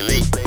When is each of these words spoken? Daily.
Daily. 0.00 0.39